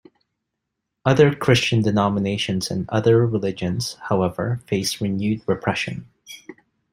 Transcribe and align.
Other 1.05 1.31
Christian 1.35 1.83
denominations 1.83 2.71
and 2.71 2.89
other 2.89 3.23
religions, 3.27 3.97
however, 4.09 4.59
faced 4.65 4.99
renewed 4.99 5.43
repression. 5.45 6.09